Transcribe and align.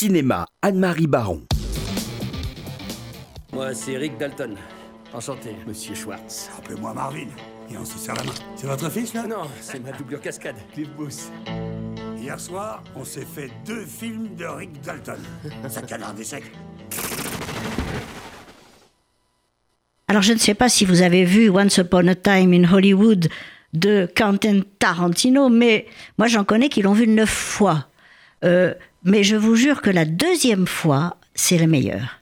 Cinéma, 0.00 0.46
Anne-Marie 0.62 1.08
Baron. 1.08 1.42
Moi, 3.52 3.74
c'est 3.74 3.96
Rick 3.96 4.16
Dalton. 4.16 4.54
Enchanté, 5.12 5.56
monsieur 5.66 5.92
Schwartz. 5.96 6.48
Appelez-moi 6.56 6.94
Marvin. 6.94 7.26
Et 7.68 7.76
on 7.76 7.84
se 7.84 7.98
serre 7.98 8.14
la 8.14 8.22
main. 8.22 8.32
C'est 8.54 8.68
votre 8.68 8.88
fils, 8.90 9.12
là? 9.12 9.26
Non, 9.26 9.50
c'est 9.60 9.80
ma 9.80 9.90
doublure 9.90 10.20
cascade, 10.20 10.54
Cliff 10.72 10.88
Booth. 10.90 11.32
Hier 12.16 12.38
soir, 12.38 12.84
on 12.94 13.04
s'est 13.04 13.26
fait 13.26 13.50
deux 13.66 13.84
films 13.84 14.36
de 14.36 14.44
Rick 14.44 14.80
Dalton. 14.82 15.18
Ça 15.68 15.82
canard 15.82 16.14
des 16.14 16.22
secs. 16.22 16.52
Alors 20.06 20.22
je 20.22 20.32
ne 20.32 20.38
sais 20.38 20.54
pas 20.54 20.68
si 20.68 20.84
vous 20.84 21.02
avez 21.02 21.24
vu 21.24 21.50
Once 21.50 21.76
Upon 21.76 22.06
a 22.06 22.14
Time 22.14 22.52
in 22.52 22.72
Hollywood 22.72 23.28
de 23.72 24.08
Quentin 24.16 24.60
Tarantino, 24.78 25.48
mais 25.48 25.86
moi 26.18 26.28
j'en 26.28 26.44
connais 26.44 26.68
qui 26.68 26.82
l'ont 26.82 26.92
vu 26.92 27.08
neuf 27.08 27.30
fois. 27.30 27.88
Euh, 28.44 28.72
mais 29.08 29.24
je 29.24 29.36
vous 29.36 29.56
jure 29.56 29.80
que 29.80 29.90
la 29.90 30.04
deuxième 30.04 30.66
fois, 30.66 31.16
c'est 31.34 31.58
le 31.58 31.66
meilleur. 31.66 32.20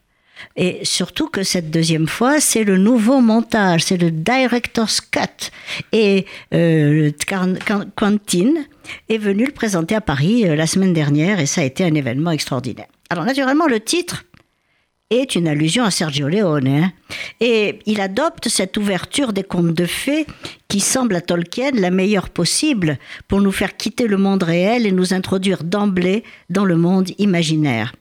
Et 0.57 0.81
surtout 0.85 1.29
que 1.29 1.43
cette 1.43 1.71
deuxième 1.71 2.07
fois, 2.07 2.41
c'est 2.41 2.65
le 2.65 2.79
nouveau 2.79 3.21
montage, 3.21 3.85
c'est 3.85 3.97
le 3.97 4.11
director's 4.11 5.01
cut. 5.01 5.51
Et 5.93 6.27
euh, 6.55 7.11
Quentin 7.97 8.55
est 9.09 9.19
venu 9.19 9.47
le 9.47 9.53
présenter 9.53 9.95
à 9.95 10.01
Paris 10.01 10.49
euh, 10.49 10.55
la 10.55 10.67
semaine 10.67 10.93
dernière 10.93 11.41
et 11.41 11.47
ça 11.47 11.63
a 11.63 11.65
été 11.65 11.85
un 11.85 11.95
événement 11.95 12.31
extraordinaire. 12.31 12.87
Alors 13.11 13.25
naturellement, 13.25 13.67
le 13.67 13.81
titre, 13.81 14.25
est 15.11 15.37
une 15.37 15.47
allusion 15.47 15.85
à 15.85 15.91
Sergio 15.91 16.29
Leone. 16.29 16.69
Hein. 16.69 16.93
Et 17.41 17.79
il 17.87 18.01
adopte 18.01 18.49
cette 18.49 18.77
ouverture 18.77 19.33
des 19.33 19.45
contes 19.45 19.75
de 19.75 19.87
fées 19.87 20.27
qui 20.69 20.81
semble 20.81 21.15
à 21.15 21.21
Tolkien 21.21 21.71
la 21.75 21.91
meilleure 21.91 22.31
possible 22.31 22.99
pour 23.29 23.41
nous 23.41 23.53
faire 23.53 23.77
quitter 23.77 24.07
le 24.09 24.17
monde 24.17 24.43
réel 24.43 24.87
et 24.87 24.93
nous 24.93 25.15
introduire 25.15 25.63
d'emblée 25.63 26.25
dans 26.51 26.65
le 26.65 26.77
monde 26.77 27.11
imaginaire. 27.19 27.95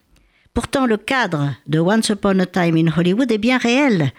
Pourtant, 0.52 0.86
le 0.86 0.96
cadre 0.96 1.54
de 1.66 1.78
Once 1.78 2.08
Upon 2.08 2.38
a 2.40 2.46
Time 2.46 2.76
in 2.76 2.90
Hollywood 2.96 3.30
est 3.30 3.38
bien 3.38 3.58
réel. 3.58 4.12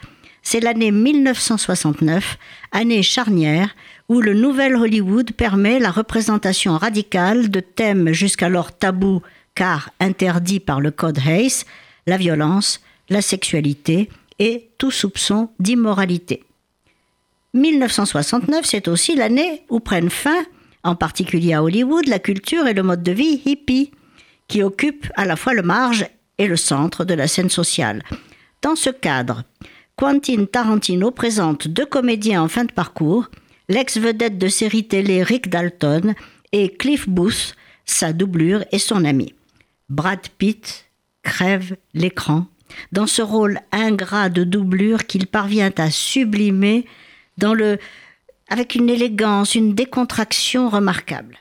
C'est 0.43 0.59
l'année 0.61 0.91
1969, 0.91 2.37
année 2.71 3.03
charnière, 3.03 3.75
où 4.07 4.21
le 4.21 4.33
nouvel 4.33 4.75
Hollywood 4.75 5.33
permet 5.33 5.79
la 5.79 5.91
représentation 5.91 6.77
radicale 6.77 7.49
de 7.49 7.59
thèmes 7.59 8.13
jusqu'alors 8.13 8.71
tabous 8.71 9.21
car 9.55 9.89
interdits 9.99 10.59
par 10.59 10.79
le 10.79 10.91
Code 10.91 11.19
Hayes, 11.27 11.65
la 12.07 12.17
violence, 12.17 12.81
la 13.09 13.21
sexualité 13.21 14.09
et 14.39 14.69
tout 14.77 14.91
soupçon 14.91 15.49
d'immoralité. 15.59 16.43
1969, 17.53 18.65
c'est 18.65 18.87
aussi 18.87 19.15
l'année 19.15 19.63
où 19.69 19.79
prennent 19.79 20.09
fin, 20.09 20.45
en 20.83 20.95
particulier 20.95 21.53
à 21.53 21.63
Hollywood, 21.63 22.07
la 22.07 22.19
culture 22.19 22.67
et 22.67 22.73
le 22.73 22.83
mode 22.83 23.03
de 23.03 23.11
vie 23.11 23.41
hippie, 23.45 23.91
qui 24.47 24.63
occupent 24.63 25.11
à 25.15 25.25
la 25.25 25.35
fois 25.35 25.53
le 25.53 25.63
marge 25.63 26.05
et 26.37 26.47
le 26.47 26.55
centre 26.55 27.03
de 27.03 27.13
la 27.13 27.27
scène 27.27 27.49
sociale. 27.49 28.03
Dans 28.61 28.75
ce 28.75 28.89
cadre, 28.89 29.43
Quentin 29.95 30.45
Tarantino 30.45 31.11
présente 31.11 31.67
deux 31.67 31.85
comédiens 31.85 32.43
en 32.43 32.47
fin 32.47 32.65
de 32.65 32.71
parcours, 32.71 33.29
l'ex-vedette 33.67 34.37
de 34.37 34.47
série 34.47 34.87
télé 34.87 35.23
Rick 35.23 35.49
Dalton 35.49 36.13
et 36.51 36.69
Cliff 36.69 37.09
Booth, 37.09 37.55
sa 37.85 38.13
doublure 38.13 38.63
et 38.71 38.79
son 38.79 39.03
ami. 39.05 39.33
Brad 39.89 40.27
Pitt 40.37 40.86
crève 41.27 41.75
l'écran 41.93 42.45
dans 42.93 43.05
ce 43.05 43.21
rôle 43.21 43.59
ingrat 43.73 44.29
de 44.29 44.45
doublure 44.45 45.05
qu'il 45.05 45.27
parvient 45.27 45.73
à 45.77 45.91
sublimer 45.91 46.85
dans 47.37 47.53
le, 47.53 47.79
avec 48.47 48.75
une 48.75 48.89
élégance, 48.89 49.53
une 49.53 49.75
décontraction 49.75 50.69
remarquable. 50.69 51.37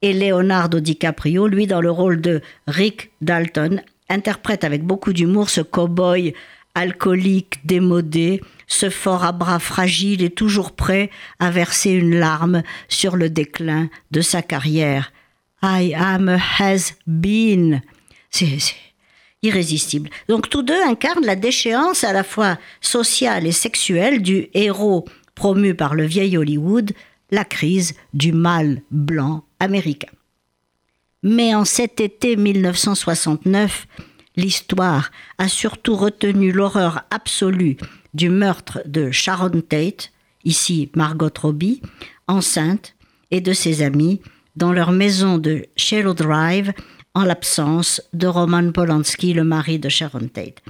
Et 0.00 0.14
Leonardo 0.14 0.80
DiCaprio, 0.80 1.48
lui, 1.48 1.66
dans 1.66 1.82
le 1.82 1.90
rôle 1.90 2.22
de 2.22 2.40
Rick 2.66 3.10
Dalton, 3.20 3.82
interprète 4.08 4.64
avec 4.64 4.82
beaucoup 4.84 5.12
d'humour 5.12 5.50
ce 5.50 5.60
cow-boy 5.60 6.32
alcoolique, 6.74 7.66
démodé, 7.66 8.40
ce 8.66 8.88
fort 8.88 9.24
à 9.24 9.32
bras 9.32 9.58
fragile 9.58 10.22
et 10.22 10.30
toujours 10.30 10.72
prêt 10.72 11.10
à 11.38 11.50
verser 11.50 11.90
une 11.90 12.18
larme 12.18 12.62
sur 12.88 13.16
le 13.16 13.28
déclin 13.28 13.88
de 14.10 14.22
sa 14.22 14.40
carrière. 14.40 15.12
I 15.62 15.94
am 15.94 16.28
a 16.28 16.38
has 16.60 16.94
been. 17.06 17.82
C'est 18.30 18.58
irrésistible. 19.42 20.10
Donc 20.28 20.48
tous 20.48 20.62
deux 20.62 20.80
incarnent 20.82 21.24
la 21.24 21.36
déchéance 21.36 22.04
à 22.04 22.12
la 22.12 22.24
fois 22.24 22.58
sociale 22.80 23.46
et 23.46 23.52
sexuelle 23.52 24.22
du 24.22 24.48
héros 24.54 25.04
promu 25.34 25.74
par 25.74 25.94
le 25.94 26.04
vieil 26.04 26.36
Hollywood, 26.36 26.92
la 27.30 27.44
crise 27.44 27.94
du 28.14 28.32
mâle 28.32 28.82
blanc 28.90 29.44
américain. 29.60 30.12
Mais 31.22 31.54
en 31.54 31.64
cet 31.64 32.00
été 32.00 32.36
1969, 32.36 33.86
l'histoire 34.36 35.10
a 35.38 35.48
surtout 35.48 35.96
retenu 35.96 36.52
l'horreur 36.52 37.02
absolue 37.10 37.76
du 38.14 38.30
meurtre 38.30 38.80
de 38.86 39.10
Sharon 39.10 39.60
Tate, 39.60 40.12
ici 40.44 40.90
Margot 40.94 41.30
Robbie, 41.40 41.82
enceinte, 42.28 42.94
et 43.30 43.40
de 43.40 43.52
ses 43.52 43.82
amis 43.82 44.20
dans 44.54 44.72
leur 44.72 44.92
maison 44.92 45.38
de 45.38 45.66
Shallow 45.76 46.14
Drive 46.14 46.72
en 47.16 47.24
l'absence 47.24 48.02
de 48.12 48.26
Roman 48.26 48.72
Polanski, 48.72 49.32
le 49.32 49.42
mari 49.42 49.78
de 49.78 49.88
Sharon 49.88 50.28
Tate. 50.28 50.62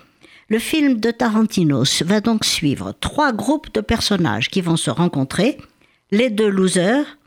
Le 0.49 0.61
film 0.61 1.01
de 1.01 1.11
Tarantino 1.11 1.83
va 2.05 2.21
donc 2.21 2.45
suivre 2.45 2.95
trois 3.01 3.33
groupes 3.33 3.75
de 3.75 3.81
personnages 3.81 4.49
qui 4.49 4.61
vont 4.61 4.77
se 4.77 4.91
rencontrer, 4.91 5.59
les 6.13 6.31
deux 6.31 6.49
losers, 6.49 7.19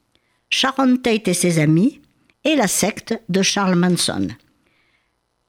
Sharon 0.50 0.96
Tate 0.96 1.28
et 1.28 1.34
ses 1.34 1.60
amis, 1.60 2.00
et 2.46 2.56
la 2.56 2.70
secte 2.70 3.20
de 3.28 3.42
Charles 3.42 3.76
Manson. 3.76 4.30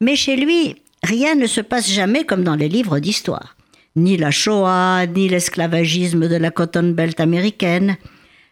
Mais 0.01 0.17
chez 0.17 0.35
lui, 0.35 0.75
rien 1.05 1.37
ne 1.37 1.47
se 1.47 1.61
passe 1.61 1.89
jamais 1.89 2.25
comme 2.25 2.43
dans 2.43 2.57
les 2.57 2.69
livres 2.69 2.99
d'histoire. 2.99 3.57
Ni 3.95 4.17
la 4.17 4.33
Shoah, 4.33 5.07
ni 5.07 5.29
l'esclavagisme 5.29 6.27
de 6.27 6.37
la 6.37 6.51
Cotton 6.51 6.91
Belt 6.91 7.21
américaine. 7.21 7.99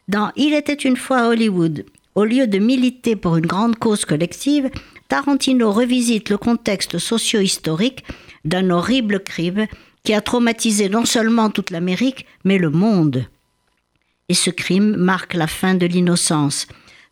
Dans 0.07 0.31
Il 0.37 0.55
était 0.55 0.75
une 0.75 0.97
fois 0.97 1.19
à 1.19 1.29
Hollywood, 1.29 1.87
au 2.15 2.25
lieu 2.25 2.47
de 2.47 2.59
militer 2.59 3.17
pour 3.17 3.37
une 3.37 3.47
grande 3.47 3.77
cause 3.77 4.05
collective, 4.05 4.71
Tarantino 5.09 5.73
revisite 5.73 6.29
le 6.29 6.37
contexte 6.37 6.99
socio-historique 6.99 8.05
d'un 8.45 8.71
horrible 8.71 9.21
crime 9.21 9.67
qui 10.05 10.13
a 10.15 10.21
traumatisé 10.21 10.89
non 10.89 11.05
seulement 11.05 11.51
toute 11.51 11.71
l'Amérique, 11.71 12.27
mais 12.45 12.59
le 12.59 12.71
monde. 12.71 13.27
Et 14.29 14.35
ce 14.35 14.51
crime 14.51 14.97
marque 14.97 15.35
la 15.35 15.47
fin 15.47 15.75
de 15.75 15.87
l'innocence. 15.87 16.67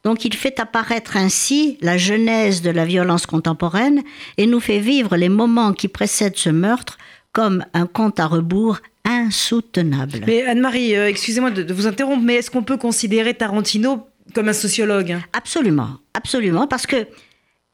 Donc 0.05 0.25
il 0.25 0.34
fait 0.34 0.61
apparaître 0.61 1.17
ainsi 1.17 1.79
la 1.81 1.97
genèse 1.97 2.62
de 2.62 2.71
la 2.71 2.84
violence 2.84 3.27
contemporaine 3.27 4.03
et 4.37 4.47
nous 4.47 4.61
fait 4.61 4.78
vivre 4.78 5.17
les 5.17 5.31
moments 5.31 5.73
qui 5.73 5.89
précèdent 5.89 6.37
ce 6.37 6.51
meurtre 6.51 6.99
comme 7.33 7.65
un 7.75 7.87
compte 7.87 8.21
à 8.21 8.27
rebours 8.27 8.78
insoutenable. 9.05 10.21
Mais 10.27 10.45
Anne-Marie, 10.45 10.97
euh, 10.97 11.09
excusez-moi 11.09 11.51
de, 11.51 11.63
de 11.63 11.75
vous 11.75 11.87
interrompre, 11.87 12.23
mais 12.23 12.34
est-ce 12.37 12.51
qu'on 12.51 12.63
peut 12.63 12.77
considérer 12.77 13.34
Tarantino 13.34 14.07
comme 14.34 14.49
un 14.49 14.53
sociologue? 14.53 15.19
Absolument, 15.33 15.99
absolument, 16.15 16.67
parce 16.67 16.87
que 16.87 17.07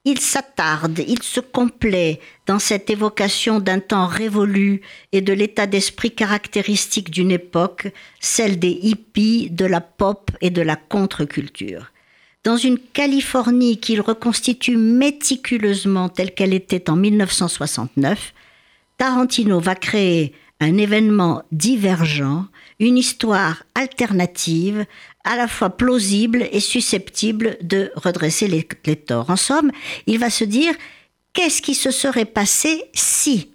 il 0.05 0.19
s'attarde, 0.19 1.01
il 1.07 1.23
se 1.23 1.41
complaît 1.41 2.21
dans 2.47 2.59
cette 2.59 2.91
évocation 2.91 3.61
d'un 3.61 3.79
temps 3.79 4.07
révolu 4.07 4.81
et 5.13 5.21
de 5.21 5.33
l'état 5.33 5.67
d'esprit 5.67 6.11
caractéristique 6.11 7.11
d'une 7.11 7.31
époque, 7.31 7.89
celle 8.19 8.59
des 8.59 8.79
hippies, 8.83 9.49
de 9.51 9.65
la 9.65 9.81
pop 9.81 10.31
et 10.41 10.51
de 10.51 10.63
la 10.63 10.77
contre-culture. 10.77 11.93
Dans 12.45 12.57
une 12.57 12.79
Californie 12.79 13.79
qu'il 13.79 14.01
reconstitue 14.01 14.77
méticuleusement 14.77 16.09
telle 16.09 16.35
qu'elle 16.35 16.55
était 16.55 16.91
en 16.91 16.97
1969, 16.97 18.35
Tarantino 18.99 19.61
va 19.61 19.77
créer 19.77 20.35
un 20.59 20.77
événement 20.77 21.43
divergent, 21.53 22.47
une 22.81 22.99
histoire 22.99 23.63
alternative, 23.77 24.87
à 25.25 25.37
la 25.37 25.49
fois 25.49 25.71
plausible 25.71 26.49
et 26.51 26.61
susceptible 26.61 27.57
de 27.63 27.93
redresser 27.95 28.49
les, 28.49 28.97
torts. 28.97 29.31
En 29.31 29.37
somme, 29.37 29.71
il 30.07 30.19
va 30.19 30.31
se 30.31 30.45
dire 30.45 30.75
qu'est-ce 31.33 31.63
qui 31.63 31.75
se 31.75 31.91
serait 31.91 32.25
passé 32.25 32.85
si? 32.93 33.51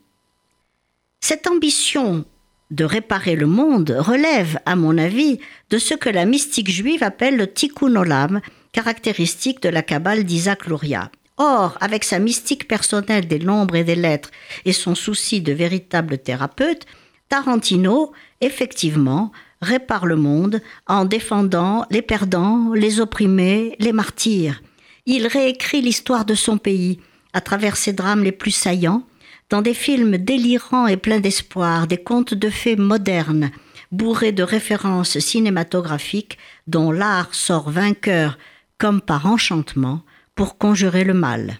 Cette 1.19 1.48
ambition 1.48 2.25
de 2.72 2.84
réparer 2.84 3.36
le 3.36 3.48
monde 3.48 3.96
relève, 3.98 4.60
à 4.66 4.75
mon 4.75 4.98
avis, 4.98 5.40
de 5.69 5.78
ce 5.78 5.94
que 5.94 6.10
la 6.10 6.25
mystique 6.25 6.69
juive 6.69 7.04
appelle 7.04 7.38
le 7.38 7.48
tikkun 7.48 7.96
olam, 7.96 8.42
caractéristique 8.72 9.62
de 9.62 9.69
la 9.69 9.81
Kabbale 9.81 10.24
d'Isaac 10.24 10.68
Luria. 10.68 11.12
Or, 11.38 11.78
avec 11.81 12.04
sa 12.04 12.19
mystique 12.19 12.68
personnelle 12.68 13.28
des 13.28 13.40
nombres 13.40 13.75
et 13.75 13.84
des 13.84 13.96
lettres 13.96 14.31
et 14.66 14.74
son 14.74 14.96
souci 14.96 15.42
de 15.42 15.54
véritable 15.54 16.18
thérapeute, 16.18 16.86
Tarantino, 17.30 18.12
effectivement, 18.42 19.31
répare 19.62 20.06
le 20.06 20.16
monde 20.16 20.62
en 20.88 21.06
défendant 21.06 21.86
les 21.89 22.01
perdants, 22.01 22.74
les 22.74 23.00
opprimés, 23.00 23.75
les 23.80 23.94
martyrs. 23.94 24.62
Il 25.06 25.28
réécrit 25.28 25.81
l'histoire 25.81 26.25
de 26.25 26.36
son 26.36 26.57
pays 26.57 27.00
à 27.34 27.42
travers 27.42 27.78
ses 27.78 27.94
drames 27.94 28.24
les 28.24 28.31
plus 28.31 28.51
saillants, 28.51 29.04
dans 29.50 29.62
des 29.62 29.74
films 29.74 30.18
délirants 30.18 30.88
et 30.88 30.98
pleins 30.98 31.19
d'espoir, 31.19 31.88
des 31.88 31.98
contes 31.98 32.34
de 32.34 32.50
fées 32.50 32.75
modernes, 32.75 33.51
bourrés 33.92 34.34
de 34.34 34.44
références 34.44 35.19
cinématographiques 35.19 36.38
dont 36.68 36.92
l'art 36.92 37.33
sort 37.33 37.69
vainqueur 37.69 38.38
comme 38.78 39.01
par 39.01 39.25
enchantement 39.25 40.01
pour 40.36 40.57
conjurer 40.57 41.04
le 41.04 41.13
mal. 41.13 41.60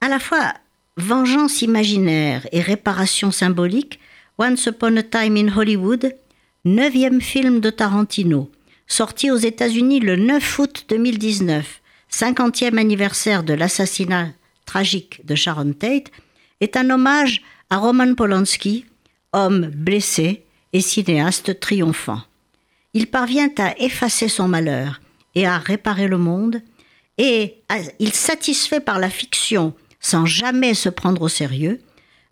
À 0.00 0.08
la 0.08 0.18
fois 0.18 0.54
vengeance 0.96 1.62
imaginaire 1.62 2.46
et 2.52 2.60
réparation 2.60 3.30
symbolique, 3.30 4.00
Once 4.36 4.66
Upon 4.66 4.96
a 4.96 5.02
Time 5.04 5.36
in 5.36 5.56
Hollywood, 5.56 6.12
neuvième 6.64 7.20
film 7.20 7.60
de 7.60 7.70
Tarantino, 7.70 8.50
sorti 8.88 9.30
aux 9.30 9.36
États-Unis 9.36 10.00
le 10.00 10.16
9 10.16 10.58
août 10.58 10.86
2019, 10.88 11.80
50e 12.10 12.76
anniversaire 12.76 13.44
de 13.44 13.54
l'assassinat 13.54 14.30
tragique 14.66 15.24
de 15.24 15.36
Sharon 15.36 15.72
Tate, 15.72 16.10
est 16.60 16.76
un 16.76 16.90
hommage 16.90 17.42
à 17.70 17.76
Roman 17.76 18.16
Polanski, 18.16 18.86
homme 19.32 19.66
blessé 19.66 20.44
et 20.72 20.80
cinéaste 20.80 21.60
triomphant. 21.60 22.22
Il 22.92 23.06
parvient 23.06 23.52
à 23.58 23.78
effacer 23.78 24.26
son 24.26 24.48
malheur 24.48 25.00
et 25.36 25.46
à 25.46 25.58
réparer 25.58 26.08
le 26.08 26.18
monde, 26.18 26.60
et 27.18 27.62
il 28.00 28.12
satisfait 28.12 28.80
par 28.80 28.98
la 28.98 29.10
fiction, 29.10 29.74
sans 30.00 30.26
jamais 30.26 30.74
se 30.74 30.88
prendre 30.88 31.22
au 31.22 31.28
sérieux, 31.28 31.80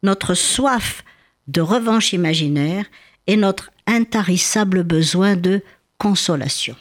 notre 0.03 0.35
soif 0.35 1.05
de 1.49 1.61
revanche 1.61 2.13
imaginaire 2.13 2.87
et 3.27 3.37
notre 3.37 3.71
intarissable 3.87 4.83
besoin 4.83 5.37
de 5.37 5.63
consolation. 5.99 6.77